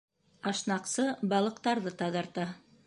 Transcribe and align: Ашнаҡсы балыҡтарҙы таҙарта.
Ашнаҡсы 0.51 1.05
балыҡтарҙы 1.35 1.95
таҙарта. 2.03 2.53